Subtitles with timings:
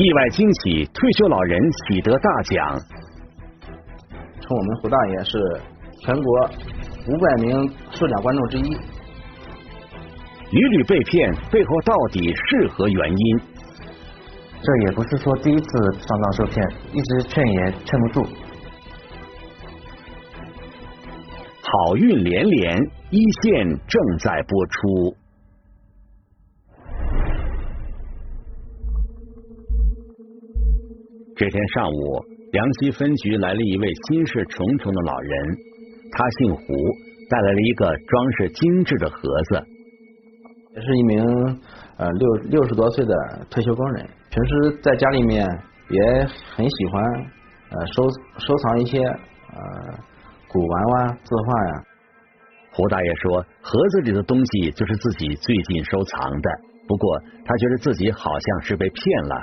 [0.00, 2.80] 意外惊喜，退休老人喜得大奖。
[4.40, 5.60] 称我们胡大爷是
[6.00, 6.50] 全国
[7.06, 8.70] 五百名受奖观众之一。
[10.52, 13.40] 屡屡被骗，背后到底是何原因？
[14.62, 18.26] 这也不是说第一次上当受骗，一直劝也劝不住。
[21.60, 22.78] 好运连连，
[23.10, 25.19] 一线正在播出。
[31.40, 35.56] 这天上午，梁溪分局来了一位心事重重的老人，
[36.12, 36.62] 他姓胡，
[37.30, 39.64] 带来了一个装饰精致的盒子。
[40.74, 41.24] 也是一名
[41.96, 43.14] 呃六六十多岁的
[43.48, 45.48] 退休工人，平时在家里面
[45.88, 47.02] 也很喜欢
[47.70, 48.02] 呃收
[48.36, 49.98] 收藏一些呃
[50.46, 51.84] 古玩哇、字画呀。
[52.72, 56.50] 胡大爷说，盒子里的东西就是自己最近收藏的，
[56.86, 59.42] 不过他觉得自己好像是被骗了。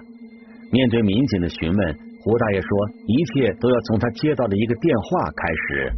[0.69, 2.69] 面对民警的询问，胡大爷说
[3.07, 5.91] ：“一切都要从他接到的一个电话开始。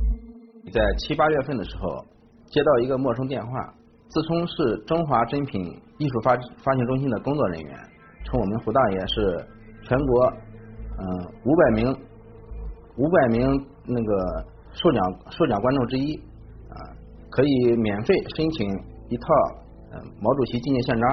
[0.72, 2.06] 在七八月份的时候，
[2.52, 3.74] 接到一个陌生电话，
[4.10, 5.60] 自称是中华珍品
[5.98, 7.76] 艺术发发行中心的工作人员，
[8.26, 9.46] 称我们胡大爷是
[9.82, 10.34] 全国
[11.00, 11.04] 嗯
[11.46, 11.98] 五百名
[12.98, 16.16] 五百名那个受奖受奖观众之一
[16.70, 16.78] 啊，
[17.32, 18.70] 可以免费申请
[19.10, 19.26] 一套
[19.94, 21.10] 嗯毛主席纪念宪章，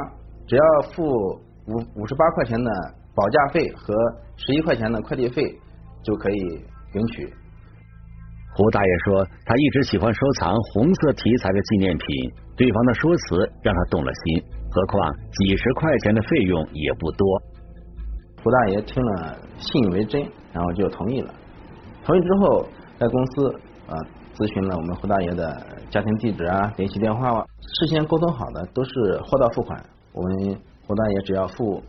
[0.46, 2.70] 只要付五五十八块钱的。”
[3.16, 3.94] 保价费和
[4.36, 5.42] 十一块钱的快递费
[6.02, 6.38] 就可以
[6.92, 7.26] 领取。
[8.54, 12.06] 胡大爷说，他一直喜欢收藏红色题材的纪念品，
[12.56, 14.44] 对方的说辞让他动了心。
[14.70, 17.42] 何况几十块钱的费用也不多。
[18.42, 20.20] 胡大爷听了信以为真，
[20.52, 21.34] 然后就同意了。
[22.04, 22.66] 同意之后，
[22.98, 23.54] 在公司
[23.88, 23.96] 啊
[24.34, 27.44] 咨询了我们胡大爷的家庭地址啊、联系电话啊，
[27.80, 29.82] 事先沟通好的都是货到付款。
[30.12, 31.82] 我们胡大爷只要付。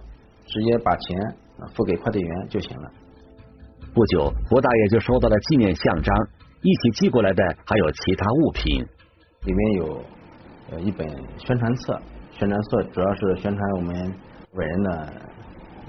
[0.47, 1.35] 直接把钱
[1.75, 2.89] 付给快递员就行了。
[3.93, 6.15] 不久，胡大爷就收到了纪念像章，
[6.61, 8.85] 一起寄过来的还有其他物品，
[9.45, 10.01] 里面有
[10.71, 11.07] 呃一本
[11.37, 11.99] 宣传册，
[12.31, 14.13] 宣传册主要是宣传我们
[14.53, 15.13] 伟人的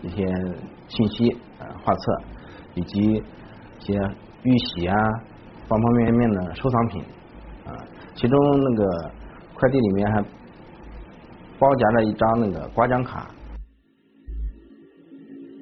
[0.02, 0.26] 一些
[0.88, 2.22] 信息呃画册，
[2.74, 3.22] 以及一
[3.80, 3.94] 些
[4.42, 4.96] 玉玺啊
[5.68, 7.04] 方方面面的收藏品
[7.66, 7.76] 啊，
[8.14, 9.10] 其中那个
[9.54, 10.22] 快递里面还
[11.58, 13.28] 包夹了一张那个刮奖卡。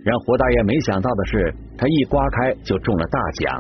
[0.06, 3.54] 让胡大爷没想到的是，他一刮开就中了大奖。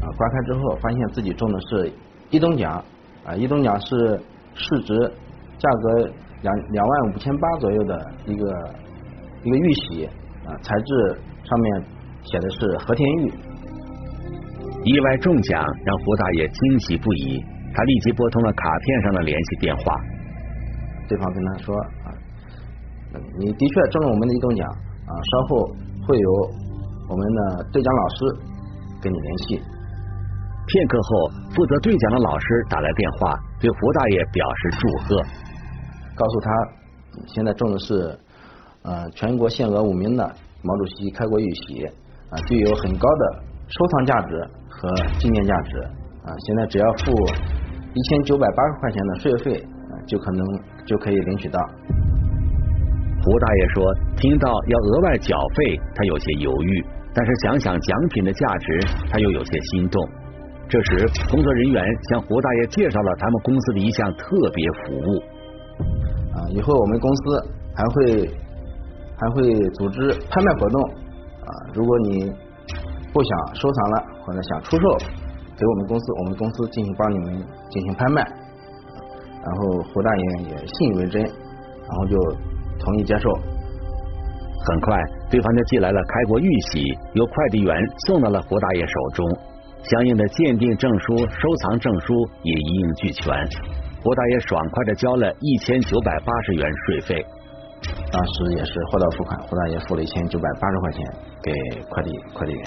[0.00, 1.92] 啊，刮开之后发现自己中的是
[2.30, 2.84] 一等奖，
[3.26, 4.20] 啊，一等奖是
[4.54, 4.94] 市值
[5.58, 6.08] 价格
[6.42, 8.46] 两两万五千八左右的一个
[9.42, 10.04] 一个玉玺，
[10.46, 11.82] 啊，材质上面
[12.22, 13.32] 写的是和田玉。
[14.84, 20.00] 意外中奖让胡大爷惊喜不已，他立即拨通了卡片上的联系电话。
[21.08, 21.74] 对方跟他说
[22.04, 22.14] 啊，
[23.40, 24.68] 你的确中了我们的一等奖。
[25.08, 25.66] 啊，稍后
[26.06, 26.30] 会有
[27.08, 28.16] 我们的兑奖老师
[29.00, 29.62] 跟你联系。
[30.68, 35.22] 片刻后，负责兑奖的老师打来电话，对胡大爷表示祝贺，
[36.14, 36.50] 告诉他
[37.26, 38.18] 现在中的是
[38.82, 40.22] 呃全国限额五名的
[40.62, 41.86] 毛主席开国玉玺
[42.28, 45.78] 啊，具有很高的收藏价值和纪念价值
[46.22, 47.12] 啊，现在只要付
[47.94, 49.66] 一千九百八十块钱的税费，
[50.06, 50.44] 就可能
[50.84, 51.58] 就可以领取到。
[53.28, 53.84] 胡大爷说
[54.16, 58.80] ：“听到要额外缴费，他有些犹豫，但是想想奖品的价值，
[59.12, 60.02] 他又有些心动。
[60.66, 65.20] 这时，工作人员向胡大爷介绍了他们公司的一项特别服务。
[66.32, 67.22] 啊，以后我们公司
[67.76, 68.30] 还会
[69.20, 70.82] 还会组织拍卖活动
[71.44, 72.32] 啊，如果你
[73.12, 74.88] 不想收藏了，或者想出售
[75.54, 78.22] 给我们公司，我们公司进行帮你们进行拍卖。
[79.44, 82.16] 然后胡大爷也信以为真，然后就。”
[82.88, 83.30] 同意接受。
[84.64, 84.96] 很快，
[85.30, 86.82] 对方就寄来了开国玉玺，
[87.12, 87.76] 由快递员
[88.06, 89.28] 送到了胡大爷手中。
[89.82, 93.32] 相应的鉴定证书、收藏证书也一应俱全。
[94.02, 97.26] 胡大爷爽快的交了一千九百八十元税费。
[98.10, 101.06] 当时也是货到付款，胡大爷付了一千九百八十块钱
[101.42, 101.52] 给
[101.88, 102.64] 快递快递员。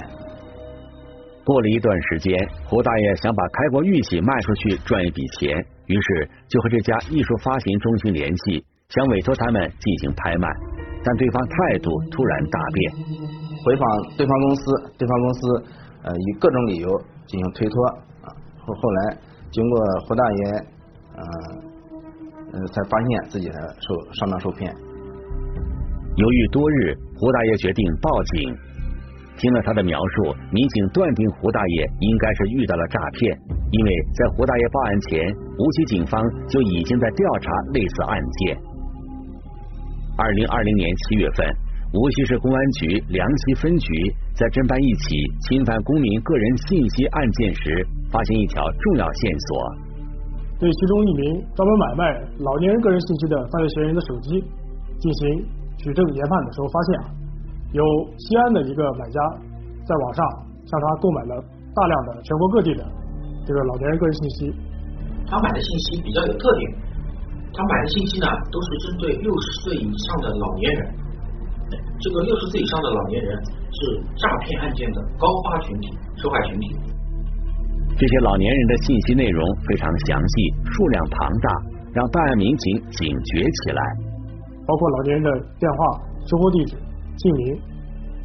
[1.44, 8.64] 过了一段时间，胡大爷想把开国玉玺卖出去赚一笔钱，于是就和这家艺术发行中心联系。
[8.94, 10.48] 想委托他们进行拍卖，
[11.02, 12.92] 但对方态度突然大变，
[13.64, 14.62] 回访对方公司，
[14.98, 15.64] 对方公司
[16.04, 16.88] 呃以各种理由
[17.26, 17.86] 进行推脱
[18.20, 18.28] 啊，
[18.60, 19.16] 后后来
[19.50, 20.44] 经过胡大爷
[21.16, 21.22] 呃
[22.52, 24.74] 呃才发现自己的受上当受骗。
[26.16, 28.54] 犹豫多日，胡大爷决定报警。
[29.38, 33.34] 听了他的描述，民警断定胡大爷应该是遇到了诈骗，
[33.70, 38.71] 因为在胡大爷报案前，无锡警方就已经在调查类似案件。
[40.22, 41.42] 二零二零年七月份，
[41.98, 43.90] 无锡市公安局梁溪分局
[44.38, 45.18] 在侦办一起
[45.50, 49.50] 侵犯公民个人信息案件时，发现一条重要线索。
[50.62, 52.02] 对其中一名专门买卖
[52.38, 54.38] 老年人个人信息的犯罪嫌疑人的手机
[55.02, 55.42] 进行
[55.82, 57.04] 取证研判的时候，发现啊，
[57.74, 57.82] 有
[58.14, 59.18] 西安的一个买家
[59.82, 60.22] 在网上
[60.70, 61.42] 向他购买了
[61.74, 62.86] 大量的全国各地的
[63.42, 64.54] 这个老年人个人信息。
[65.26, 66.62] 他买的信息比较有特点，
[67.52, 70.80] 他买的信息呢都是针对六十岁以上的老年人。
[72.00, 73.30] 这个六十岁以上的老年人
[73.70, 73.78] 是
[74.16, 76.74] 诈骗案件的高发群体、受害群体。
[77.96, 80.34] 这些老年人的信息内容非常详细，
[80.72, 81.48] 数量庞大，
[81.92, 83.80] 让办案民警警觉起来。
[84.66, 85.78] 包括老年人的电话、
[86.26, 86.76] 收货地址、
[87.16, 87.60] 姓名，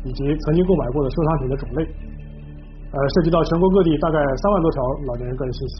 [0.06, 1.83] 以及曾经购买过的收藏品的种类。
[1.83, 5.75] 呃，涉及到全国各地大概三万多条老年人个人信息。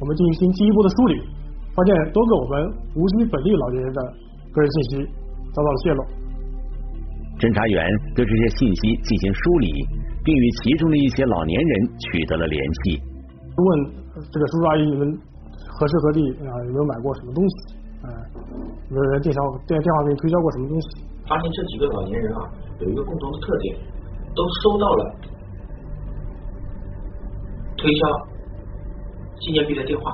[0.00, 1.22] 我们进行进一步的梳理，
[1.80, 2.52] 发现多个我们
[2.92, 4.00] 无锡本地老年人的
[4.52, 4.90] 个人信息
[5.48, 6.00] 遭到了泄露。
[7.40, 7.80] 侦查员
[8.12, 9.72] 对这些信息进行梳理，
[10.20, 13.00] 并与其中的一些老年人取得了联系。
[13.56, 13.66] 问
[14.12, 15.08] 这个叔叔阿姨，你们
[15.56, 16.52] 何时何地啊？
[16.68, 17.56] 有没有买过什么东西？
[18.04, 18.12] 啊，
[18.92, 20.86] 有没有人电销电电话给你推销过什么东西？
[21.24, 22.44] 发现这几个老年人啊，
[22.84, 23.72] 有一个共同的特点，
[24.36, 25.00] 都收到了
[27.80, 28.00] 推销
[29.40, 30.12] 纪念币的电话。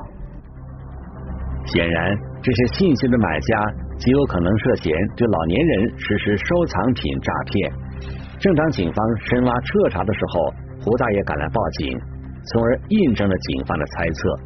[1.67, 3.87] 显然，这些信息的买家。
[3.99, 7.73] 极有可能涉嫌对老年人实施收藏品诈骗。
[8.39, 10.53] 正当警方深挖彻查的时候，
[10.85, 11.99] 胡大爷赶来报警，
[12.53, 14.37] 从而印证了警方的猜测。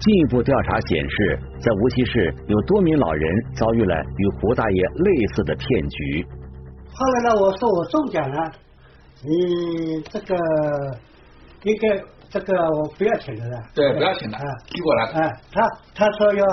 [0.00, 6.26] 进一步调查显示，在无锡市有多名老人遭遇了与胡大爷类似的骗局。
[6.92, 8.50] 后来呢，我说我中奖了，
[9.22, 10.34] 你这个
[11.62, 12.13] 应该。
[12.34, 14.36] 这个我不要钱的了，对，不要钱的，
[14.66, 15.04] 寄过来。
[15.12, 15.62] 哎，他
[15.94, 16.44] 他说要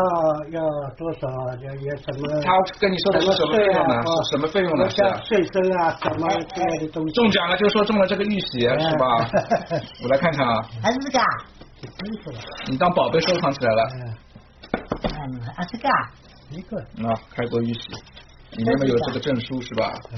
[0.51, 0.62] 要
[0.95, 2.39] 多少，要要什么？
[2.39, 3.95] 他跟你说的是什么费用呢？
[4.06, 4.88] 是什么费用呢？
[4.92, 7.13] 像税收啊，什么之类的东西。
[7.16, 9.28] 中奖了就说中了这个玉玺是吧？
[10.04, 10.62] 我来看看啊。
[10.83, 11.19] 还是这个？
[12.69, 13.89] 你当宝贝收藏起来了。
[15.01, 15.89] 嗯，啊这个
[16.51, 16.78] 一个。
[16.78, 17.89] 啊，开国玉玺，
[18.51, 19.92] 里面有这个证书是吧？
[20.12, 20.18] 嗯。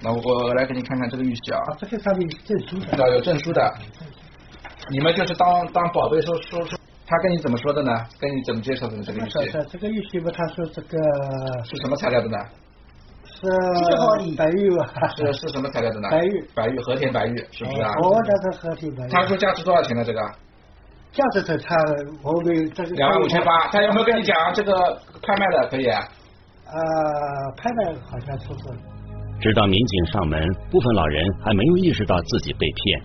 [0.00, 3.74] 那我来给你看看这个玉器啊，这个上面证书的，有证书的。
[4.90, 7.92] 你们就是当当宝贝收收收，他跟你怎么说的呢？
[8.18, 9.34] 跟你怎么介绍的这个玉器？
[9.68, 10.98] 这个玉器嘛，他说这个
[11.64, 12.38] 是什么材料的呢？
[13.24, 13.46] 是
[14.36, 15.08] 白玉吧？
[15.16, 16.08] 是是什么材料的呢？
[16.10, 17.92] 白玉，白玉和田白玉是不是啊？
[18.02, 19.10] 我这是和田白玉。
[19.10, 20.04] 他说价值多少钱呢？
[20.04, 20.20] 这个？
[21.10, 21.74] 价值在他
[22.22, 24.72] 我们这个两万五千八，他有没有跟你讲这个
[25.22, 25.88] 拍卖的可以？
[25.88, 26.02] 呃，
[27.56, 28.64] 拍卖好像说是。
[29.40, 33.00] 直到民警上门，部分老人还没有意识到自己被骗。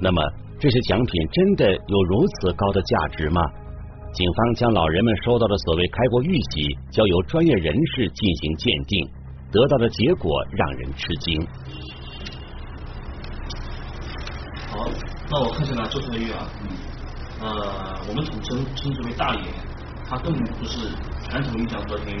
[0.00, 0.22] 那么，
[0.60, 3.40] 这些奖品真的有如此高的价值吗？
[4.12, 9.10] 警方将老人们收到的所谓开国玉玺交由专业人士进行鉴定，
[9.52, 11.46] 得到的结果让人吃惊。
[14.70, 14.88] 好，
[15.30, 16.48] 那我看下来这块玉啊，
[17.40, 17.48] 呃，
[18.08, 19.42] 我们统称称之为大爷，
[20.08, 20.88] 它根本不是
[21.28, 22.20] 传统意义上的和田玉，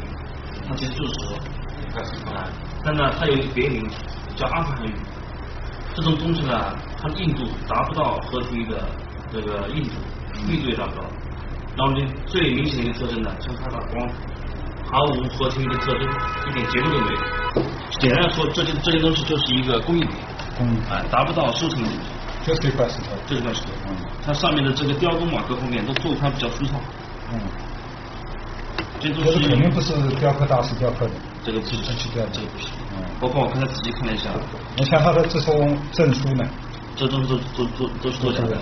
[0.66, 1.38] 它其实就是说，
[2.32, 2.48] 啊。
[2.84, 3.86] 但呢，它有一个别名
[4.36, 4.94] 叫阿富汗玉，
[5.94, 8.88] 这种东西呢，它的硬度达不到和田玉的
[9.32, 9.90] 这个硬度，
[10.46, 11.02] 密度也达不到。
[11.76, 14.08] 然后呢，最明显的一个特征呢，就是它的光
[14.90, 16.02] 毫无和田玉的特征，
[16.48, 17.62] 一点结构都没有。
[17.98, 20.10] 简单的说，这些这些东西就是一个工艺品，
[20.60, 22.00] 嗯，啊，达不到收藏的东西。
[22.44, 26.80] 这是一块石头，这是块石头，嗯，它上面的这个雕工啊，各方面都做的比较粗糙，
[27.32, 27.40] 嗯。
[29.00, 31.12] 这都是肯定不是雕刻大师雕刻的。
[31.44, 32.68] 这个不是，这个不行。
[32.92, 34.30] 嗯，包括我刚才仔细看了一下，
[34.76, 36.44] 你像他的这种证书呢，
[36.96, 38.52] 这都是都都都都是多少钱？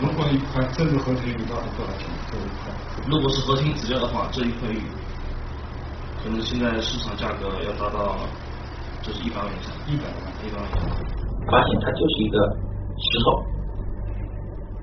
[0.00, 2.06] 如果一块真的和田玉到底多少钱？
[2.30, 2.72] 这一块。
[3.06, 4.82] 如果是和田籽料的话，这一块玉，
[6.22, 8.18] 可能现在市场价格要达到，
[9.02, 9.72] 就是一百万以上。
[9.86, 10.82] 一百万，一百万以上。
[11.50, 12.38] 发现它就是一个
[12.98, 13.42] 石头，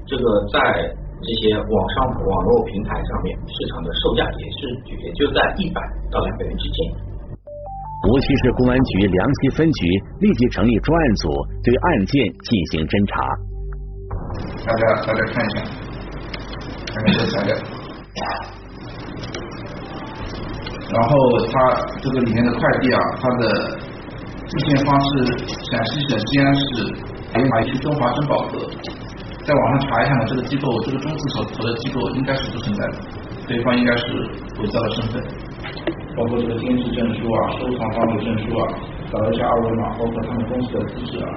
[0.07, 0.95] 这个在。
[1.23, 4.67] 这些网上网络平台上面市场的售价也是
[5.01, 6.93] 也就在一百到两百元之间。
[8.05, 9.88] 无锡市公安局梁溪分局
[10.19, 11.33] 立即成立专案组，
[11.63, 13.13] 对案件进行侦查。
[14.62, 15.57] 大家大家看一下，
[16.93, 17.57] 看这材料。
[20.85, 21.09] 然后
[21.50, 21.53] 它
[21.97, 23.74] 这个里面的快递啊，它的
[24.53, 25.25] 寄件方是
[25.65, 26.93] 陕西省西安市
[27.33, 28.69] 北马区中华珍宝阁。
[29.45, 32.97] 在网上查一下呢，这个机构，这个中字所投的机构应该是不存在的，
[33.47, 34.29] 对方应该是
[34.62, 35.21] 伪造的身份，
[36.17, 38.61] 包括这个监视证书啊、收藏方的证书啊，
[39.11, 41.29] 扫一下二维码，包括他们公司的资质啊，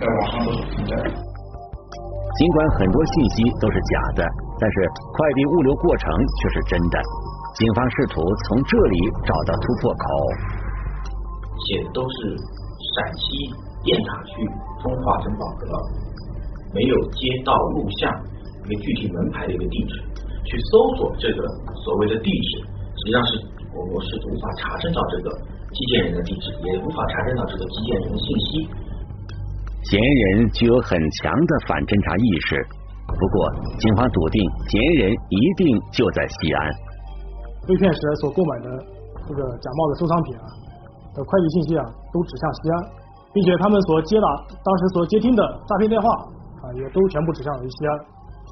[0.00, 1.10] 在网上都是存在的。
[1.12, 4.24] 尽管很多信息都是假的，
[4.58, 4.76] 但是
[5.12, 6.96] 快递物流过程却是真的。
[7.54, 8.96] 警方试图从这里
[9.28, 10.04] 找到突破口。
[11.68, 12.34] 写的都是
[12.96, 13.52] 陕西
[13.84, 14.32] 雁塔区
[14.82, 15.68] 通化珍宝阁，
[16.74, 18.10] 没有街道录像
[18.64, 20.02] 一个具体门牌的一个地址，
[20.48, 21.46] 去搜索这个
[21.84, 23.38] 所谓的地址，实际上是
[23.74, 25.28] 我国是无法查证到这个
[25.72, 28.68] 寄件人的地址，也无法查证到这个寄件人的信息。
[29.88, 32.60] 嫌疑人具有很强的反侦查意识，
[33.08, 33.36] 不过
[33.80, 34.38] 警方笃定
[34.68, 36.60] 嫌疑人一定就在西安。
[37.64, 38.68] 被骗时所购买的
[39.24, 40.44] 这个假冒的收藏品啊
[41.16, 42.74] 的快递信息啊，都指向西安，
[43.32, 44.28] 并且他们所接打
[44.60, 46.08] 当时所接听的诈骗电话
[46.60, 47.90] 啊，也都全部指向于西安。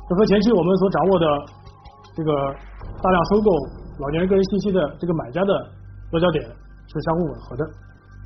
[0.09, 1.27] 这和前期我们所掌握的
[2.17, 2.33] 这个
[3.05, 3.49] 大量收购
[4.01, 5.53] 老年人个人信息的这个买家的
[6.11, 6.43] 落脚点
[6.89, 7.63] 是相互吻合的。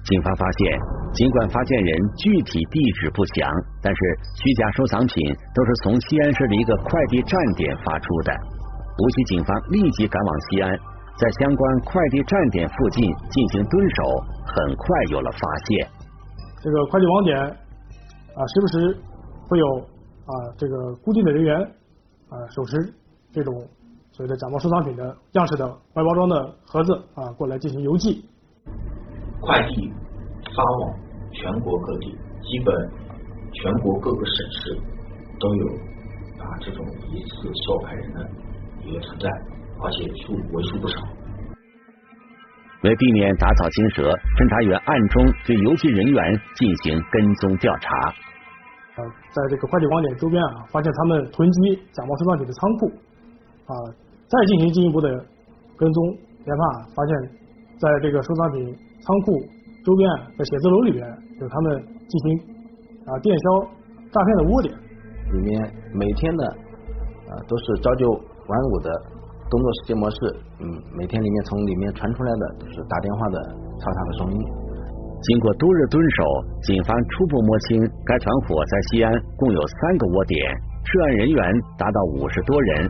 [0.04, 0.78] 警方发现，
[1.12, 3.50] 尽管发件人具体地址不详，
[3.82, 4.00] 但是
[4.36, 5.16] 虚假收藏品
[5.54, 8.30] 都是从西安市的一个快递站点发出的。
[8.98, 10.70] 无锡警方立即赶往西安，
[11.16, 14.02] 在相关快递站点附近进行蹲守，
[14.46, 15.88] 很快有了发现。
[16.62, 18.96] 这个快递网点啊，时不时
[19.48, 19.66] 会有
[20.22, 21.60] 啊这个固定的人员
[22.28, 22.76] 啊手持
[23.32, 23.52] 这种
[24.14, 25.02] 所谓的假冒收藏品的
[25.33, 28.25] 样式的外包装的盒子啊过来进行邮寄。
[29.40, 29.92] 快递
[30.54, 30.94] 发往
[31.33, 32.73] 全国各地，基本
[33.52, 34.78] 全国各个省市
[35.40, 35.66] 都有
[36.38, 38.30] 啊这种疑似受害人的
[38.85, 39.28] 一个存在，
[39.83, 40.94] 而且数为数不少。
[42.85, 44.02] 为避免打草惊蛇，
[44.38, 48.14] 侦查员暗中对邮寄人员进行跟踪调查。
[48.94, 49.02] 呃，
[49.35, 52.92] 在这个快递网点周边啊，发现他们囤积假冒收藏品的仓库
[53.66, 53.75] 啊，
[54.34, 55.08] 再进行进一步的
[55.76, 56.06] 跟踪
[56.46, 56.62] 研发，
[56.94, 57.30] 发现
[57.78, 58.74] 在这个收藏品。
[59.04, 59.36] 仓库
[59.84, 61.04] 周边的写字楼里边
[61.38, 61.76] 有他们
[62.08, 62.56] 进行
[63.04, 63.68] 啊电销
[64.10, 64.72] 诈骗的窝点，
[65.34, 65.60] 里面
[65.92, 66.46] 每天的
[67.28, 68.88] 啊都是朝九晚五的
[69.50, 70.16] 工作时间模式，
[70.58, 70.64] 嗯，
[70.96, 73.38] 每天里面从里面传出来的都是打电话的
[73.76, 74.40] 嘈杂的声音。
[75.20, 76.24] 经过多日蹲守，
[76.64, 77.76] 警方初步摸清
[78.08, 80.40] 该团伙在西安共有三个窝点，
[80.80, 81.38] 涉案人员
[81.76, 82.88] 达到五十多人。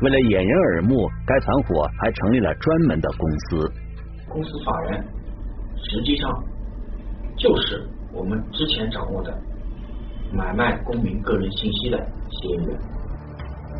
[0.00, 3.72] 为了掩人耳目，该团伙还成立了专门的公司。
[4.28, 5.04] 公司法人。
[5.80, 6.28] 实际上
[7.36, 9.32] 就是我们之前掌握的
[10.32, 12.76] 买卖公民个人信息的嫌疑人。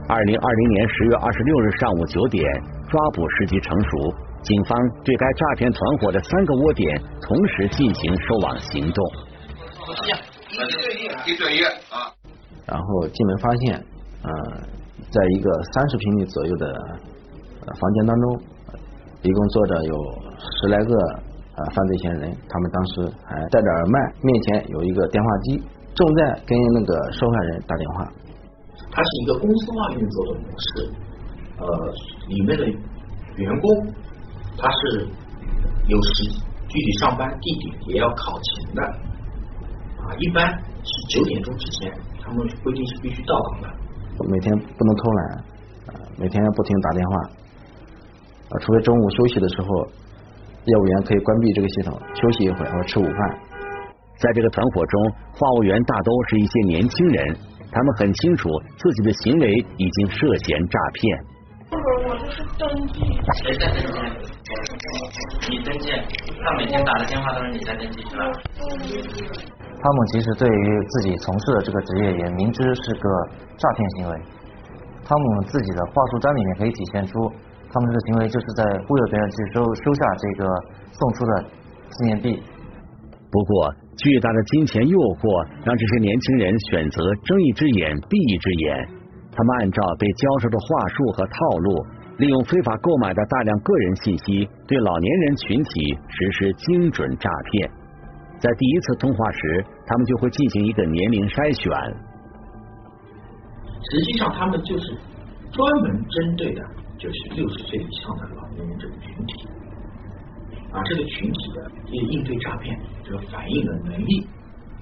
[0.08, 2.44] 二零二零年十月二十六日上午九点，
[2.88, 9.04] 抓捕时机成熟，警方对该诈骗团伙的三个窝点同时进行收网行动。
[11.26, 12.14] 一对一啊。
[12.64, 13.84] 然后进门发现，
[14.22, 14.30] 呃，
[15.10, 16.66] 在一个三十平米左右的
[17.80, 18.40] 房间当中，
[19.22, 19.94] 一共坐着有
[20.38, 20.94] 十来个。
[21.58, 25.60] 啊，犯罪嫌疑人，他们当时还戴着耳麦，面前有一个电话机，
[25.92, 28.12] 正在跟那个受害人打电话。
[28.92, 30.88] 它是一个公司化运作的模式，
[31.58, 31.66] 呃，
[32.28, 32.64] 里面的
[33.42, 33.92] 员工
[34.56, 35.08] 他是
[35.88, 36.30] 有时
[36.68, 40.48] 具体上班地点也要考勤的，啊，一般
[40.84, 43.68] 是九点钟之前，他们规定是必须到岗的。
[44.26, 45.20] 每天不能偷懒，
[45.86, 47.14] 啊，每天要不停打电话，
[48.50, 49.68] 啊，除非中午休息的时候。
[50.66, 53.38] 业务员可以关闭这个系统，休息一会儿或吃午饭。
[54.18, 57.34] 在这个团伙中，话务员大都是一些年轻人，
[57.72, 61.24] 他们很清楚自己的行为已经涉嫌诈骗。
[62.06, 63.00] 我这是登记。
[63.44, 64.50] 谁在登记？
[65.48, 65.90] 你登记？
[66.44, 68.30] 他每天打的电话都是你在登记是吧？
[69.80, 73.08] 他们其实对于自己从事的这个职业也明知是个
[73.56, 74.22] 诈骗行为，
[75.04, 77.30] 他们自己的话术单里面可以体现出。
[77.70, 80.48] 他们这个行为就是在忽悠别人去收收下这个
[80.90, 81.44] 送出的
[81.90, 82.42] 纪念币。
[83.30, 88.88] 不过，巨大的金钱诱惑让这些年轻人选择睁一只眼闭一只眼。
[89.30, 95.70] 他们按照被教授的话术和套路，利用非法购买的大量个人信息，对老年人群体
[96.08, 97.70] 实施精准诈骗。
[98.40, 101.66] 在第一次通话时，他们就会进行一个年龄筛选。
[103.90, 104.96] 实际上，他们就是
[105.52, 106.62] 专门针对的。
[106.98, 109.46] 就是六十岁以上的老年人这个群体，
[110.72, 114.26] 啊，这个群体的应应对诈骗这个反应的能力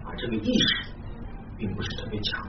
[0.03, 0.95] 啊，这个意识
[1.59, 2.49] 并不是特别强。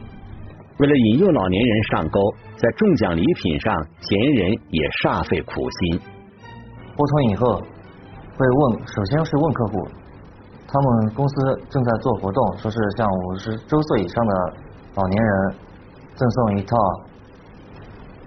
[0.80, 2.18] 为了引诱老年人上钩，
[2.56, 6.00] 在中奖礼品上，嫌疑人也煞费苦心。
[6.96, 9.88] 拨通以后，会问，首先是问客户，
[10.68, 11.34] 他们公司
[11.70, 14.34] 正在做活动，说是向五十周岁以上的
[14.96, 15.56] 老年人
[16.16, 16.76] 赠送一套。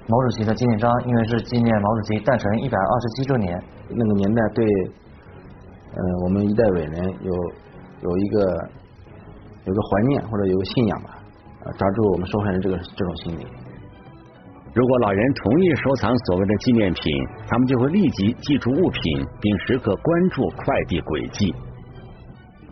[0.09, 3.62] 毛主席的纪念章，因为是纪念毛主席诞辰一百二十七周年。
[3.90, 4.64] 那个年代对，
[5.94, 7.32] 呃，我们一代伟人有
[8.02, 8.40] 有一个
[9.66, 11.11] 有个怀念或者有个信仰吧，
[11.62, 13.47] 啊，抓住我们受害人这个这种心理。
[14.75, 17.02] 如果老人同意收藏所谓的纪念品，
[17.47, 21.54] 他们就会立即寄出物品，并时刻关注快递轨迹。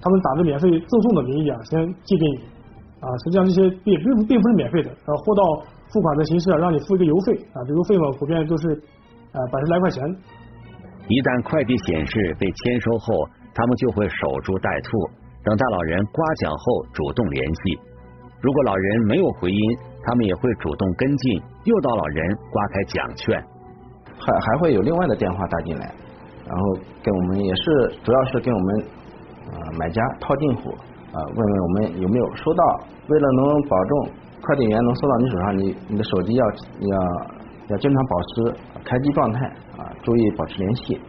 [0.01, 2.37] 他们打着免费赠送的名义啊，先寄给你
[3.01, 5.43] 啊，实际上这些并并并不是免费的，呃，货到
[5.93, 8.69] 付款的形式啊，让你付一个邮费啊，这邮费嘛，普遍都是
[9.33, 10.05] 呃百十来块钱。
[11.09, 14.91] 一旦快递显示被签收后，他们就会守株待兔，
[15.43, 17.81] 等待老人刮奖后主动联系。
[18.41, 19.61] 如果老人没有回音，
[20.05, 23.43] 他们也会主动跟进，诱导老人刮开奖券。
[24.21, 25.95] 还还会有另外的电话打进来，
[26.45, 27.63] 然后跟我们也是
[28.05, 28.85] 主要是跟我们
[29.53, 30.71] 呃买家套近乎
[31.13, 32.81] 啊，问问我们有没有收到。
[33.09, 34.13] 为了能保证
[34.43, 37.01] 快递员能送到你手上，你你的手机要要
[37.69, 39.47] 要经常保持开机状态
[39.79, 41.01] 啊，注意保持联系。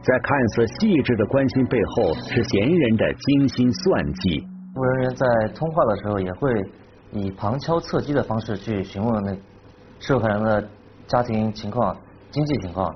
[0.00, 4.46] 在看似细致的关心背后，是嫌疑人的精心算计。
[4.74, 6.70] 服务人员在通话的时候，也会
[7.10, 9.36] 以旁敲侧击的方式去询问那
[9.98, 10.68] 受害人的
[11.08, 11.96] 家庭情况。
[12.30, 12.94] 经济情况。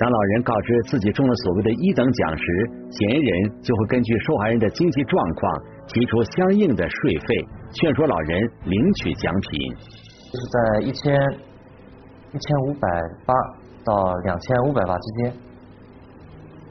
[0.00, 2.44] 当老人告知自己中了所谓的一等奖时，
[2.88, 9.76] 嫌疑人就会根据受害人的经济状况提出相应的税费，劝说老人领取奖品。
[10.32, 11.12] 就是在一千
[12.32, 12.88] 一千五百
[13.26, 13.34] 八
[13.84, 15.32] 到两千五百八之间，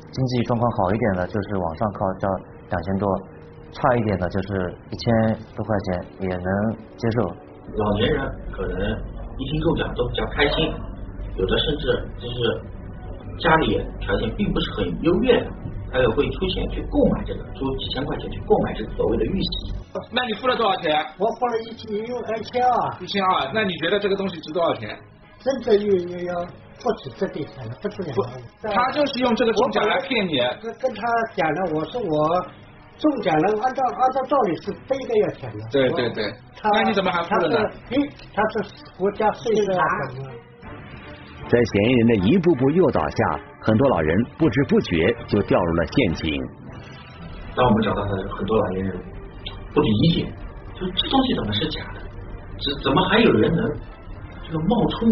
[0.09, 2.27] 经济状况好一点的，就是往上靠交
[2.71, 3.07] 两千多；
[3.71, 6.50] 差一点的，就是一千多块钱也能
[6.98, 7.29] 接受。
[7.77, 8.89] 老年人可能
[9.38, 10.74] 一听中奖都比较开心。
[11.36, 11.86] 有的甚至
[12.17, 12.62] 就是
[13.39, 15.50] 家里条件并不是很优越的，
[15.91, 19.73] 他也会出钱去购买这个，出几千块钱去购买这个所谓的玉玺。
[20.12, 20.93] 那你付了多少钱？
[21.17, 22.71] 我付了一千，有一千二。
[22.99, 24.95] 一千二，那你觉得这个东西值多少钱？
[25.39, 26.45] 真的有有要
[26.84, 28.30] 不止这点钱了，不止两万。
[28.73, 30.38] 他就是用这个中奖来骗你。
[30.62, 31.02] 跟跟他
[31.34, 32.45] 讲了，我说我
[32.97, 35.65] 中奖了，按照按照道理是不应该要钱的。
[35.71, 36.34] 对对对。
[36.73, 37.69] 那你怎么还付了呢？
[37.89, 37.97] 诶，
[38.36, 39.71] 他是国家税收什
[40.21, 40.30] 么？
[41.49, 46.41] 在嫌疑人的一步步诱导下，很多老人不知不觉就掉入了陷阱。
[47.55, 48.95] 当我们找到他，很多老年人
[49.73, 50.31] 不理解，
[50.75, 52.01] 就这东西怎么是假的？
[52.62, 53.65] 怎怎么还有人能
[54.45, 55.12] 这个冒充？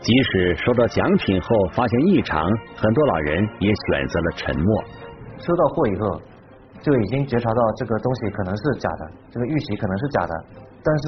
[0.00, 4.84] 即使收到奖品后发现异常，很多老人也选择了沉默。
[5.38, 6.20] 收到货以后，
[6.82, 10.44] 就已经觉察到这个东西可能是假的，这个玉玺可能是假的，
[10.82, 11.04] 但是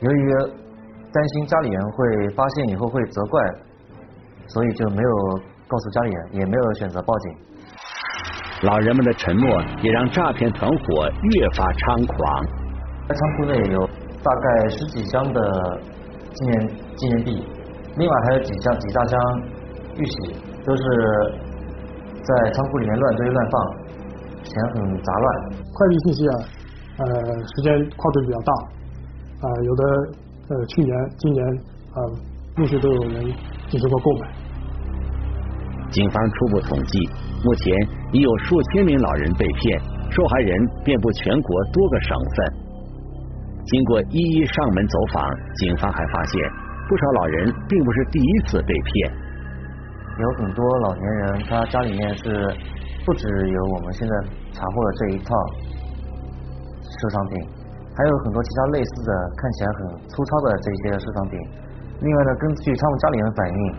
[0.00, 0.67] 由于。
[1.10, 3.40] 担心家里人会发现以后会责怪，
[4.46, 7.34] 所以就没有告诉家里人，也没有选择报警。
[8.62, 10.76] 老人们的沉默也让诈骗团伙
[11.22, 12.44] 越发猖狂。
[13.08, 13.86] 在仓库内有
[14.22, 15.80] 大概十几箱的
[16.34, 17.46] 纪念纪念币，
[17.96, 19.18] 另外还有几箱几大箱
[19.96, 20.82] 玉玺，都是
[22.20, 23.54] 在仓库里面乱堆乱放，
[24.44, 25.26] 钱很杂乱。
[25.72, 26.34] 快递信息啊，
[26.98, 27.06] 呃，
[27.56, 28.52] 时间跨度比较大
[29.40, 29.82] 啊，有的。
[30.48, 31.44] 呃，去年、今年
[31.92, 32.00] 啊，
[32.56, 33.24] 陆续都有人
[33.68, 34.28] 进行过购买。
[35.90, 36.98] 警方初步统计，
[37.44, 37.74] 目前
[38.12, 39.78] 已有数千名老人被骗，
[40.10, 42.68] 受害人遍布全国多个省份。
[43.66, 45.22] 经过一一上门走访，
[45.56, 46.40] 警方还发现
[46.88, 49.12] 不少老人并不是第一次被骗。
[50.18, 52.24] 有很多老年人，他家里面是
[53.04, 54.14] 不只有我们现在
[54.52, 55.34] 查获的这一套
[56.82, 57.57] 收藏品。
[57.98, 61.34] 还有很多其他类似的看起来很粗糙的这些收藏品。
[61.98, 63.74] 另外呢，根据他们家里人反映，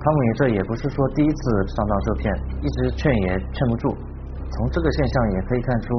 [0.00, 2.32] 他们也这也不是说第一次上当受骗，
[2.64, 3.92] 一直劝也劝不住。
[3.92, 5.92] 从这个现象也可以看出，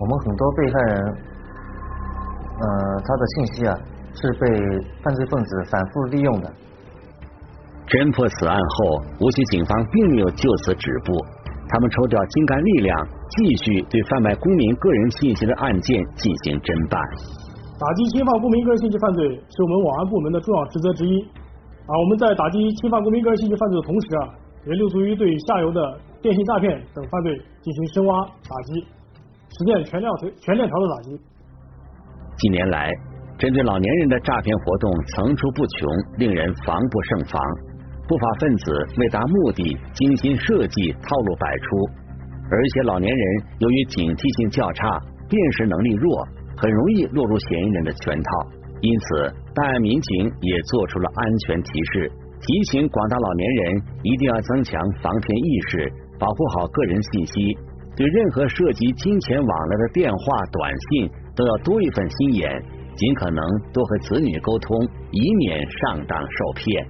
[0.00, 1.04] 我们很多被害人，
[2.64, 3.76] 呃，他的信息啊
[4.14, 4.48] 是被
[5.04, 6.50] 犯罪分子反复利用的。
[7.88, 11.12] 侦破此案后，无锡警方并没有就此止步，
[11.68, 13.17] 他们抽调精干力量。
[13.38, 16.98] 继续对贩卖公民个人信息的案件进行侦办。
[17.78, 21.22] 打击侵犯公民个人信息犯罪是我们网安部门的重要职责之一。
[21.86, 24.34] 啊，我们在打击侵犯公民个人信息犯罪的同时啊，
[24.66, 25.78] 也立足于对下游的
[26.18, 28.82] 电信诈骗等犯罪进行深挖打击，
[29.54, 31.14] 实现全链条全链条的打击。
[32.42, 32.90] 近年来，
[33.38, 37.40] 针对老年人的诈骗活动层出不穷，令人防不胜防。
[38.08, 42.07] 不法分子为达目的，精心设计，套路百出。
[42.50, 43.24] 而一些老年人
[43.58, 44.88] 由于警惕性较差，
[45.28, 46.24] 辨识能力弱，
[46.56, 48.28] 很容易落入嫌疑人的圈套。
[48.80, 52.08] 因此，办案民警也做出了安全提示，
[52.40, 57.58] 提醒广大老年人一定要增强防骗意识，保护好个人信息。
[57.98, 62.46] 对任何涉及金钱往来的电话、短信，都要多一份心眼，
[62.94, 66.86] 尽可能多和子女沟通，以免上当受骗。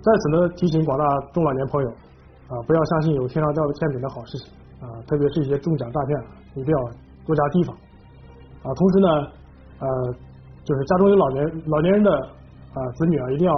[0.00, 1.88] 在此呢，提醒广大中老年朋友
[2.48, 4.48] 啊，不要相信有天上掉的馅饼的好事情。
[4.80, 6.20] 啊，特别是一些中奖诈骗，
[6.54, 6.80] 一定要
[7.26, 7.76] 多加提防。
[8.62, 9.08] 啊，同时呢，
[9.80, 9.88] 呃，
[10.64, 12.10] 就是家中有老年老年人的
[12.74, 13.54] 啊子女啊，一定要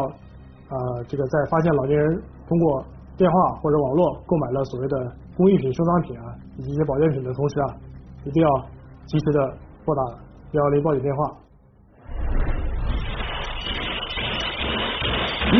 [0.68, 0.76] 啊
[1.08, 2.84] 这个在发现老年人通过
[3.16, 7.74] 电话或者网络购买了所谓的工艺品、收藏品啊，以及一些保健品的同时啊，
[8.24, 8.48] 一定要
[9.06, 10.02] 及时的拨打
[10.52, 11.36] 幺幺零报警电话。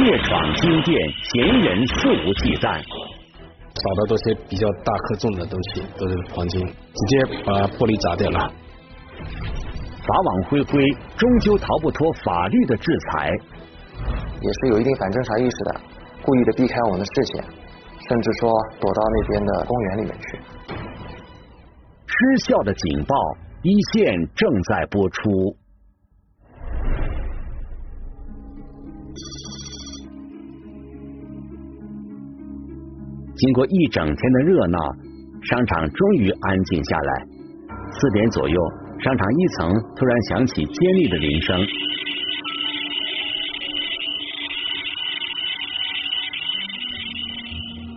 [0.05, 1.01] 夜闯金店，
[1.33, 3.06] 嫌疑人肆无忌惮。
[3.87, 7.15] 找的都是比较大克重的东西，都是黄金，直接
[7.47, 8.41] 把玻璃砸掉了。
[10.03, 10.83] 法网恢恢，
[11.17, 13.31] 终究逃不脱法律的制裁。
[14.43, 15.81] 也是有一定反侦查意识的，
[16.23, 17.45] 故意的避开我们的视线，
[18.09, 20.39] 甚至说躲到那边的公园里面去。
[22.07, 23.15] 失效的警报，
[23.63, 25.23] 一线正在播出。
[33.37, 34.79] 经过一整天的热闹，
[35.43, 37.25] 商场终于安静下来。
[37.93, 38.61] 四点左右，
[38.99, 41.67] 商场一层突然响起尖利的铃声。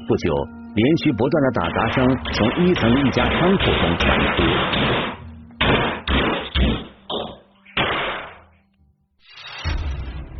[0.07, 0.35] 不久，
[0.75, 4.43] 连续不断的打砸声从一层一家商铺中传出。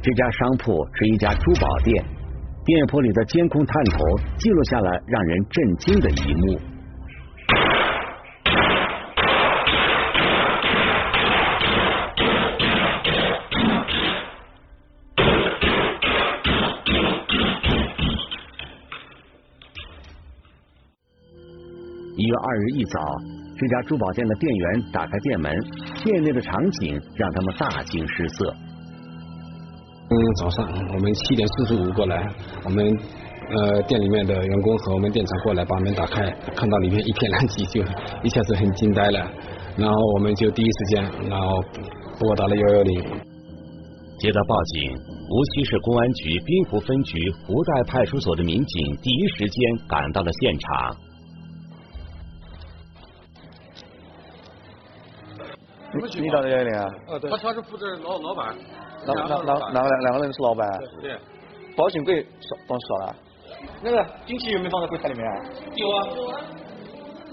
[0.01, 2.03] 这家商铺是一家珠宝店，
[2.65, 3.97] 店铺里的监控探头
[4.37, 6.59] 记录下了让人震惊的一幕。
[22.15, 22.99] 一月二日一早，
[23.57, 25.57] 这家珠宝店的店员打开店门，
[26.03, 28.53] 店内的场景让他们大惊失色。
[30.11, 32.27] 嗯，早上我们七点四十五过来，
[32.65, 32.83] 我们
[33.51, 37.81] 呃店里面的员工和我们店长过来把门打开，看到里面一片狼藉，就
[38.23, 39.19] 一下子很惊呆了。
[39.77, 41.47] 然后我们就第一时间，然后
[42.19, 43.03] 拨打了幺幺零。
[44.17, 50.95] 接到报警，无锡市公安局滨湖分局湖带派出所的民警第一时间赶到了现场。
[55.93, 56.85] 你你打的幺幺零啊？
[57.09, 57.29] 呃，对。
[57.29, 58.55] 他他是负责老老板。
[59.05, 60.67] 哪哪哪哪个两个人是老板？
[61.01, 61.17] 对。
[61.75, 63.15] 保险柜少放少了？
[63.81, 65.25] 那个金器有没有放在柜台里面？
[65.75, 66.07] 有啊。
[66.15, 66.41] 有啊。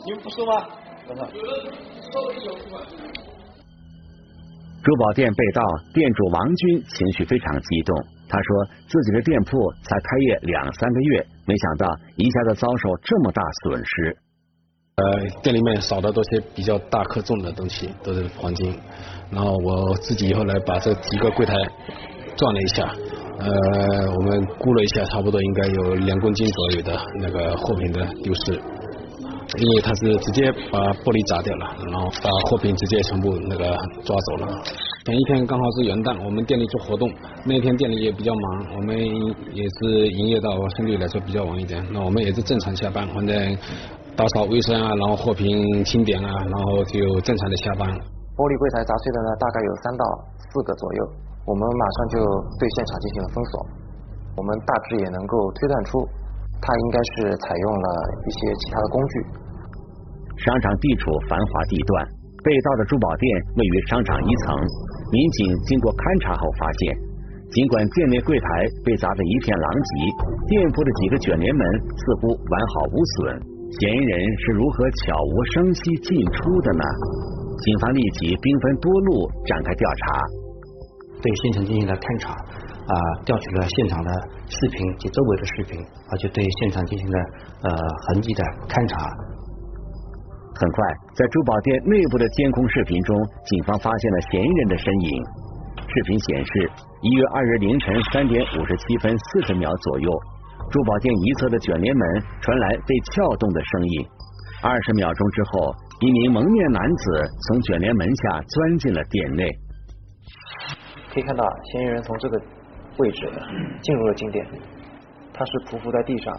[0.04, 0.66] 你们不收吗？
[1.08, 1.28] 等等。
[1.34, 1.72] 有的
[2.12, 2.80] 稍微有是吧？
[4.84, 8.04] 珠宝店被盗，店主王军情绪非常激动。
[8.28, 14.16] 他说自己的店铺才开业两三个月，没想到一下子遭受这么大损失。
[14.96, 18.74] 呃，店里面少的都是比较大克重的东西，都是黄金。
[19.30, 21.52] 然后我自己后来把这几个柜台
[22.34, 22.94] 转了一下，
[23.38, 28.58] 呃，我们估了一下，差不多应该有两公斤左右的那个货品的丢失。
[29.58, 34.60] 因为他是直接把玻璃砸掉了，然后把货品直接全部那个抓走了。
[35.04, 37.08] 前一天刚好是元旦，我们店里做活动，
[37.44, 38.98] 那天店里也比较忙，我们
[39.54, 41.78] 也是营业到相对来说比较晚一点。
[41.92, 43.56] 那我们也是正常下班，反正
[44.16, 45.44] 打扫卫生啊，然后货品
[45.84, 47.84] 清点啊，然后就正常的下班。
[48.32, 50.04] 玻璃柜台砸碎的呢，大概有三到
[50.40, 51.00] 四个左右，
[51.44, 52.24] 我们马上就
[52.56, 53.52] 对现场进行了封锁，
[54.40, 56.00] 我们大致也能够推断出。
[56.64, 57.86] 他应该是采用了
[58.24, 59.12] 一些其他的工具。
[60.40, 61.92] 商场地处繁华地段，
[62.40, 63.24] 被盗的珠宝店
[63.60, 64.56] 位于商场一层。
[65.12, 66.96] 民警经过勘查后发现，
[67.52, 69.92] 尽管店内柜台被砸得一片狼藉，
[70.48, 73.55] 店铺的几个卷帘门似乎完好无损。
[73.66, 76.84] 嫌疑人是如何悄无声息进出的呢？
[77.58, 80.22] 警方立即兵分多路展开调查，
[81.20, 82.32] 对现场进行了勘查。
[82.86, 82.94] 啊，
[83.26, 84.10] 调取了现场的
[84.46, 87.18] 视频及周围的视频，而且对现场进行了
[87.66, 87.68] 呃
[88.06, 88.94] 痕迹的勘查。
[90.54, 90.78] 很快，
[91.18, 93.10] 在珠宝店内部的监控视频中，
[93.50, 95.10] 警方发现了嫌疑人的身影。
[95.82, 96.70] 视频显示，
[97.02, 100.08] 一月二日凌晨三点五十七分四十秒左右，
[100.70, 104.06] 珠宝店一侧的卷帘门传来被撬动的声音。
[104.62, 109.44] 二十秒钟之后，一名蒙面男子从卷帘门下钻进了店内。
[111.12, 112.40] 可以看到，嫌疑人从这个。
[112.98, 113.30] 位置
[113.82, 114.42] 进入了金店，
[115.34, 116.34] 他是匍匐在地上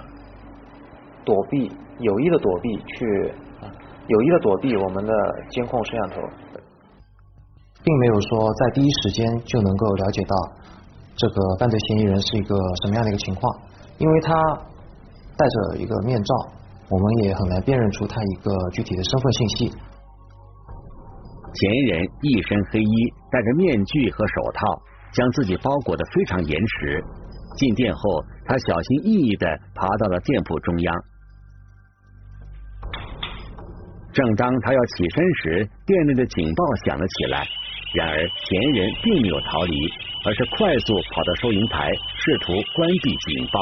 [1.23, 3.31] 躲避，有意的躲避去，
[4.07, 5.13] 有意的躲避我们的
[5.51, 6.15] 监控摄像头，
[7.83, 10.35] 并没有说在第一时间就能够了解到
[11.15, 13.43] 这个犯罪嫌疑人是一个什么样的一个情况，
[13.97, 14.33] 因为他
[15.37, 16.35] 戴着一个面罩，
[16.89, 19.69] 我们也很难辨认出他一个具体的身份信息。
[21.53, 24.81] 嫌疑人一身黑衣，戴着面具和手套。
[25.13, 27.03] 将自己包裹的非常严实。
[27.55, 30.93] 进店后，他小心翼翼的爬到了店铺中央。
[34.13, 37.47] 正当他要起身时，店内的警报响了起来。
[37.95, 39.73] 然而，嫌疑人并没有逃离，
[40.25, 43.59] 而是快速跑到收银台，试图关闭警报。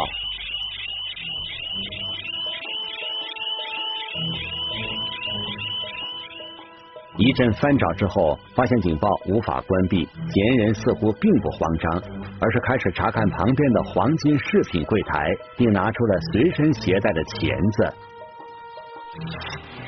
[7.17, 12.01] 一阵翻找之后发现警报无法关闭嫌疑人似乎并不慌张
[12.41, 17.93] 而是开始查看旁边的黄金饰品柜台并拿出了随身携带的钳子。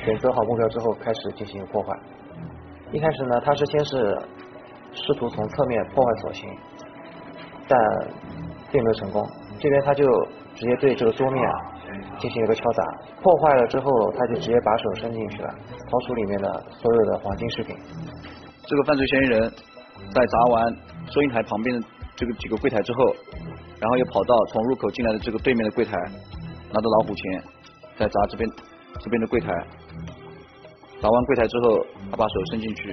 [0.04, 1.92] 选择好目标之后开始进行破坏。
[2.92, 4.18] 一开始呢他是先是
[4.92, 6.48] 试图从侧面破坏锁芯
[7.68, 7.78] 但
[8.72, 9.28] 并没有成功。
[9.60, 10.06] 这边他就
[10.54, 11.67] 直接对这个桌面啊。
[12.18, 12.84] 进行一个敲砸，
[13.22, 15.48] 破坏了之后，他就直接把手伸进去了，
[15.90, 17.76] 掏出里面的所有的黄金饰品。
[18.66, 19.50] 这个犯罪嫌疑人
[20.12, 20.76] 在砸完
[21.10, 23.14] 收银台旁边的这个几个柜台之后，
[23.80, 25.92] 然后又跑到从入口进来的这个对面的柜台，
[26.72, 27.42] 拿着老虎钳
[27.96, 28.50] 再砸这边
[29.00, 29.48] 这边的柜台。
[31.00, 32.90] 砸完柜台之后，他把手伸进去，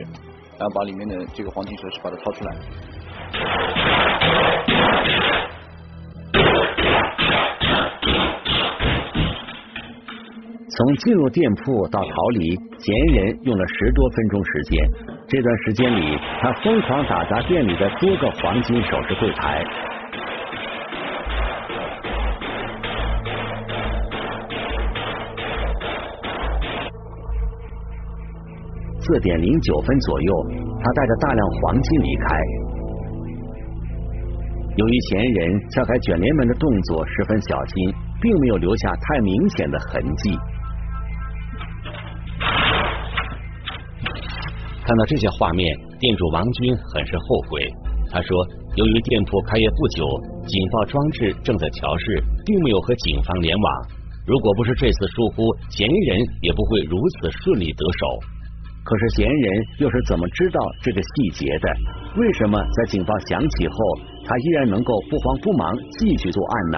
[0.59, 2.55] 然后把里面的这个黄金首饰把它掏出来。
[10.75, 14.85] 从进入店铺到逃离，嫌疑人用了十多分钟时间。
[15.25, 19.63] 这段时间里，他疯狂打砸店里的多个黄金首饰柜台。
[28.99, 30.33] 四点零九分左右，
[30.83, 32.35] 他带着大量黄金离开。
[34.75, 40.37] 由于嫌疑人撬开卷帘门的动作十分小心，并没有留下太明显的痕迹。
[44.85, 45.65] 看到这些画面，
[45.99, 47.65] 店主王军很是后悔。
[48.11, 48.37] 他说
[48.77, 50.05] ：“由于店铺开业不久，
[50.45, 53.67] 警报装置正在调试，并没有和警方联网。
[54.27, 58.05] 如果不是这次疏忽，嫌疑人也不会如此顺利得手。
[58.85, 61.67] 可是嫌疑人又是怎么知道这个细节的？
[62.21, 63.75] 为什么在警报响起后，
[64.23, 66.77] 他依然能够不慌不忙继续作案呢？”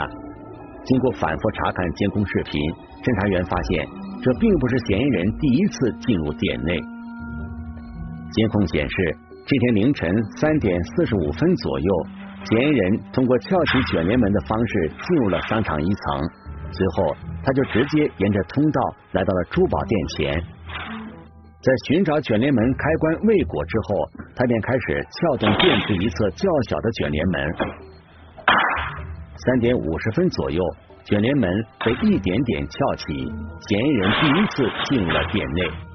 [0.88, 2.56] 经过反复查看监控视频，
[3.04, 3.84] 侦查员发现，
[4.24, 6.80] 这并不是嫌疑人第一次进入店内。
[8.31, 12.05] 监控显示，这天凌晨三点四十五分左右，
[12.43, 16.29] 嫌疑人通过撬起卷帘门的方式进入了商场一层，
[16.71, 18.81] 随后他就直接沿着通道
[19.13, 20.43] 来到了珠宝店前。
[21.59, 27.55] 在寻找卷帘门开关未果之后，他便开始撬动店铺一侧较小的卷帘门。
[29.45, 30.61] 三点五十分左右，
[31.03, 31.49] 卷帘门
[31.83, 33.13] 被一点点撬起，
[33.69, 35.87] 嫌疑人第一次进入了店内。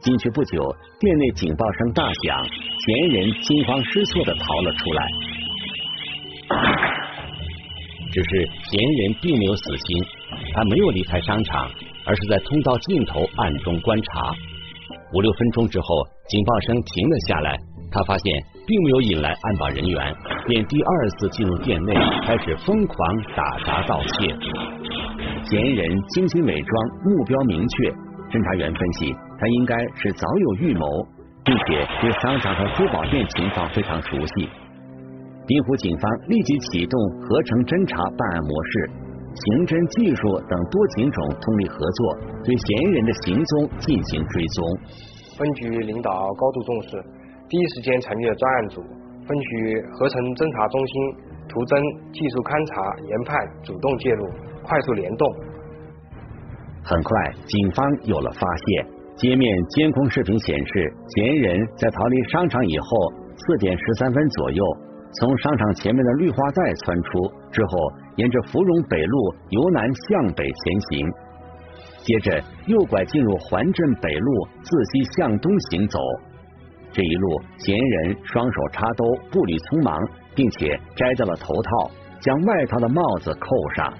[0.00, 5.06] 进去不久，店内警报声大响，嫌疑人惊慌失措的逃了出来。
[8.10, 10.04] 只是嫌疑人并没有死心，
[10.54, 11.70] 他没有离开商场，
[12.06, 14.32] 而是在通道尽头暗中观察。
[15.12, 15.86] 五六分钟之后，
[16.28, 17.56] 警报声停了下来，
[17.92, 18.32] 他发现
[18.66, 24.69] 并没有引来安保人员，便第二次进入店内，开始疯狂打砸盗窃。
[25.50, 27.90] 嫌疑人精心伪装，目标明确。
[28.30, 29.10] 侦查员分析。
[29.40, 30.86] 他应该是早有预谋，
[31.42, 34.46] 并且对商场和珠宝店情况非常熟悉。
[35.48, 38.72] 滨湖警方立即启动合成侦查办案模式，
[39.34, 42.00] 刑侦技术等多警种通力合作，
[42.46, 44.60] 对嫌疑人的行踪进行追踪。
[45.34, 47.02] 分局领导高度重视，
[47.50, 48.78] 第一时间成立了专案组。
[49.26, 50.94] 分局合成侦查中心
[51.48, 51.74] 图侦、
[52.12, 52.76] 技术勘查、
[53.08, 53.32] 研判
[53.64, 54.28] 主动介入，
[54.70, 55.28] 快速联动。
[56.84, 58.86] 很快，警方有了发现。
[59.16, 64.64] 街面监控视频显示，嫌疑人在逃离商场以后，四点十三分左右，
[65.12, 67.10] 从商场前面的绿化带窜出，
[67.50, 71.12] 之后沿着芙蓉北路由南向北前行，
[71.98, 75.98] 接着右拐进入环镇北路，自西向东行走。
[76.92, 83.92] 这一路，嫌疑人双手插兜，步履匆忙，并且摘掉了头套，将外套的帽子扣上。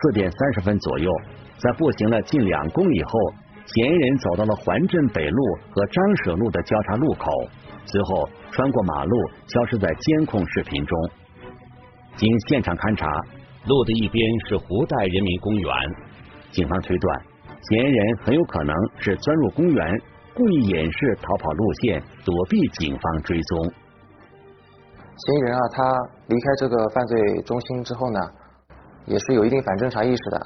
[0.00, 1.10] 四点三十分左右。
[1.58, 3.10] 在步行了近两公里后，
[3.66, 7.30] 嫌疑人走到了环镇北路和张舍路的交叉路口，
[7.84, 10.96] 随后穿过马路，消失在监控视频中。
[12.16, 13.06] 经现场勘查，
[13.66, 15.74] 路的一边是湖带人民公园，
[16.50, 17.20] 警方推断，
[17.68, 20.00] 嫌疑人很有可能是钻入公园，
[20.34, 23.72] 故意掩饰逃跑路线，躲避警方追踪。
[25.18, 25.82] 嫌疑人啊，他
[26.28, 28.20] 离开这个犯罪中心之后呢，
[29.08, 30.36] 也是有一定反侦查意识的。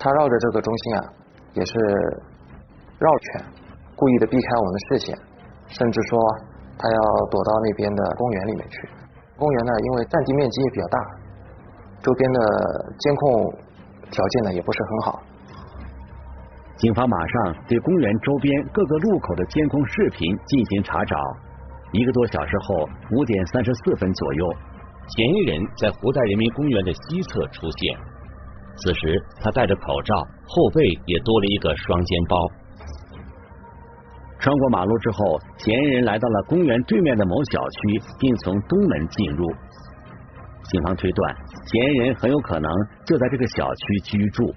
[0.00, 1.00] 他绕着这个中心啊，
[1.52, 1.72] 也是
[2.98, 3.44] 绕圈，
[3.94, 5.18] 故意的避开我们的视线，
[5.68, 6.18] 甚至说
[6.80, 6.98] 他要
[7.30, 8.88] 躲到那边的公园里面去。
[9.36, 10.98] 公园呢，因为占地面积也比较大，
[12.00, 12.38] 周边的
[12.98, 13.54] 监控
[14.10, 15.20] 条件呢也不是很好。
[16.76, 21.16] 警方马上对公园周边各个路口的监控视频进行查找。
[21.92, 24.46] 一个多小时后，五点三十四分左右，
[25.16, 27.98] 嫌疑人在湖带人民公园的西侧出现。
[28.76, 30.14] 此时他戴着口罩，
[30.46, 32.36] 后背也多了一个双肩包。
[34.38, 39.46] 穿过马路之后，嫌疑人来到了公园对面的某小区，并从东门进入。
[40.64, 42.70] 警方推断，嫌疑人很有可能
[43.04, 44.54] 就在这个小区居住。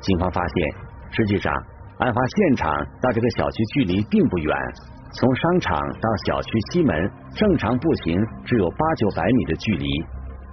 [0.00, 0.68] 警方发现，
[1.10, 1.52] 实际上
[1.98, 4.56] 案发现场到这个小区距离并不远，
[5.12, 9.86] 从商场到小区西门，正常步行只有八九百米的距离。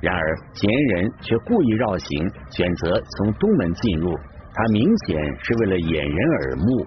[0.02, 4.14] 然而，嫌疑人却故意绕行，选择从东门进入。
[4.54, 6.86] 他明显是为了掩人耳目，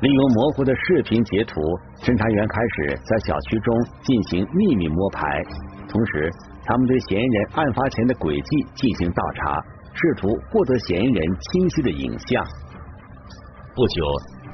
[0.00, 1.54] 利用模糊的视频截图，
[2.02, 3.72] 侦查员开始在小区中
[4.02, 5.22] 进行秘密摸排，
[5.88, 6.30] 同时
[6.64, 9.62] 他们对嫌疑人案发前的轨迹进行倒查，
[9.94, 12.44] 试图获得嫌疑人清晰的影像。
[13.74, 14.02] 不久，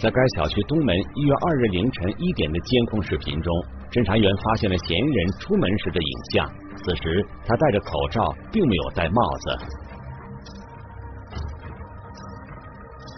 [0.02, 3.54] 在该小区东门一月二日凌晨一点的监控视频中，
[3.86, 6.42] 侦查员发现了嫌疑人出门时的影像。
[6.74, 8.18] 此时他戴着口罩，
[8.50, 9.46] 并没有戴帽子。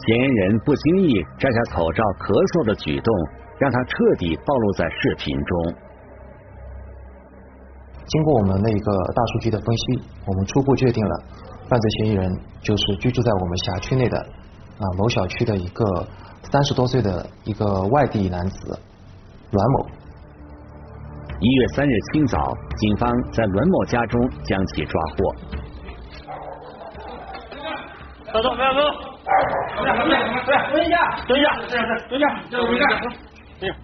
[0.04, 3.08] 嫌疑人不经意摘下口罩咳嗽的举动，
[3.56, 5.52] 让他彻底暴露在视频中。
[8.04, 11.14] 经过我们的一个大数据的分析，我们初步确定了
[11.64, 12.28] 犯罪嫌疑人
[12.60, 15.82] 就是居住在我们辖区内的啊某小区的一个
[16.50, 18.78] 三十多岁的一个外地男子
[19.50, 19.86] 阮某。
[21.40, 22.38] 一月三日清早，
[22.76, 25.16] 警方在阮某家中将其抓获。
[28.32, 28.80] 走走，不要走。
[29.76, 30.24] 蹲下，蹲下，
[30.70, 31.46] 蹲下，蹲下，
[32.08, 32.84] 蹲下，蹲下，
[33.60, 33.76] 蹲下。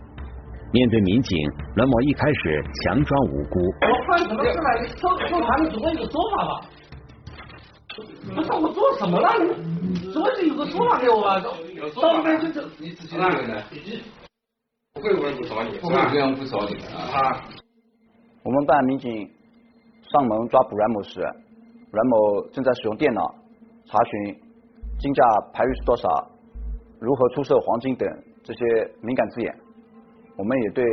[0.73, 1.37] 面对民警，
[1.75, 3.59] 阮某一开始强装无辜。
[3.83, 4.81] 我犯什么事了？
[4.81, 6.51] 你搜搜查，你总归有个说法吧？
[8.35, 9.29] 不是我做什么了？
[9.81, 11.41] 你总归有个说法给我吧？
[11.41, 13.63] 到那边就就你自己那个呢？
[14.95, 17.45] 不会有人不找你，不会有人不找你啊！
[18.43, 19.31] 我们办案民警
[20.11, 23.35] 上门抓捕阮某时，阮某正在使用电脑
[23.87, 24.37] 查询。
[24.99, 26.31] 金价排率是多少？
[27.01, 28.07] 如何出售黄金等
[28.43, 29.59] 这些敏感字眼，
[30.37, 30.85] 我们也对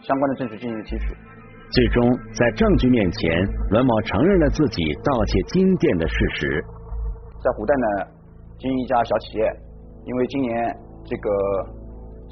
[0.00, 1.27] 相关的证据进行提取。
[1.70, 2.00] 最终，
[2.32, 3.28] 在证据面前，
[3.70, 6.64] 栾某承认了自己盗窃金店的事实。
[7.44, 7.86] 在湖南呢，
[8.58, 9.44] 经营一家小企业，
[10.06, 10.50] 因为今年
[11.04, 11.28] 这个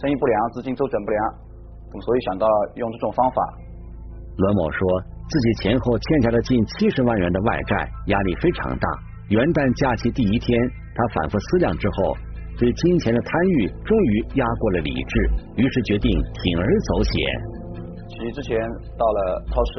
[0.00, 1.20] 生意不良，资金周转不良，
[2.00, 2.46] 所以想到
[2.76, 3.42] 用这种方法。
[4.38, 4.80] 栾某说
[5.28, 8.88] 自己前后欠下了近七十万元的外债，压力非常大。
[9.28, 10.58] 元旦假期第一天，
[10.94, 12.16] 他反复思量之后，
[12.56, 15.14] 对金钱的贪欲终于压过了理智，
[15.60, 16.08] 于是决定
[16.40, 17.12] 铤而走险。
[18.08, 18.56] 其实之前
[18.96, 19.72] 到了超市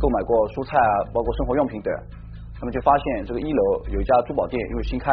[0.00, 1.92] 购买过蔬菜啊，包括生活用品等，
[2.60, 5.12] 那么就发现这个一楼有一家珠宝店，因为新开，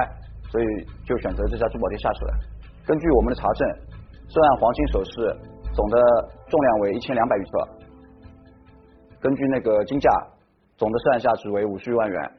[0.49, 0.65] 所以
[1.05, 2.33] 就选择这家珠宝店下手了。
[2.88, 3.62] 根据我们的查证，
[4.27, 5.12] 涉案黄金首饰
[5.75, 5.97] 总的
[6.47, 7.51] 重量为一千两百余克，
[9.19, 10.10] 根据那个金价，
[10.77, 12.31] 总的涉案价值为五十余万元。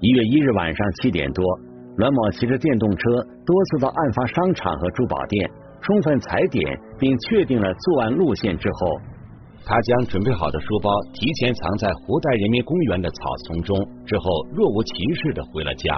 [0.00, 1.44] 一月一日晚上七点多，
[1.96, 3.10] 栾某骑着电动车
[3.44, 5.50] 多次到案发商场和珠宝店，
[5.84, 6.64] 充分踩点
[6.98, 8.98] 并确定了作案路线之后，
[9.66, 15.94] 他将准备好的书包提前藏在湖袋人民公园的草丛中，之后若无其事的回了家。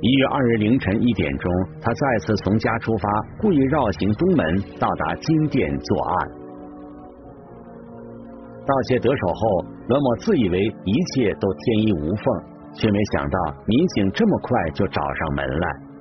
[0.00, 6.30] 一月二日凌晨一点钟，他再次从家出发，故意绕行东门，到达金店作案。
[8.66, 12.24] 盗窃得手后，罗某自以为一切都天衣无缝，
[12.74, 15.91] 却没想到民警这么快就找上门来。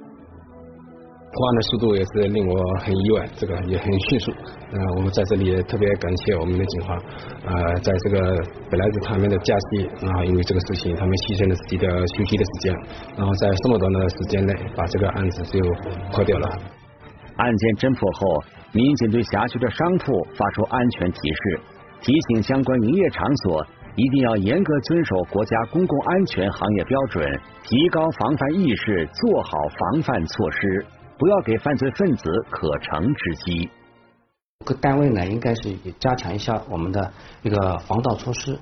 [1.33, 4.31] 破案的速度也是令我很意外，这个也很迅速。
[4.71, 6.97] 呃，我们在这里也特别感谢我们的警方，
[7.45, 8.19] 呃，在这个
[8.69, 12.75] 本来是他们的假期，然后因为这个事情，他们牺牲了自己的休息的时间，
[13.15, 15.59] 然后在这么短的时间内把这个案子就
[16.11, 16.47] 破掉了。
[17.37, 21.59] 案件侦破后，民警对辖区的商铺发出安全提示。
[22.01, 23.63] 提醒相关营业场所
[23.95, 27.23] 一定要严格遵守国家公共安全行业标准，
[27.63, 30.85] 提高防范意识，做好防范措施，
[31.21, 33.69] 不要给犯罪分子可乘之机。
[34.65, 37.13] 各单位呢，应该是加强一下我们的
[37.43, 38.57] 一个防盗措施。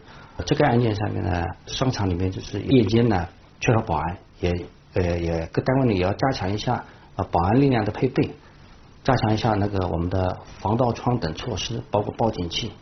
[0.46, 3.26] 这个案件上面呢，商场里面就是夜间呢
[3.62, 6.84] 缺少保安，也呃也各单位呢也要加强一下
[7.16, 8.30] 呃保安力量的配备，
[9.06, 12.74] 加强一下那个我们的防盗窗等措施，包括报警器。